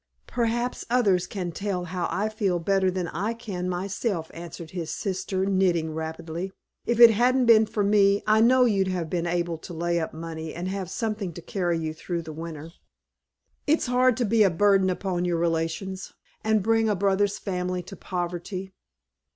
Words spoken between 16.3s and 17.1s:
and bring a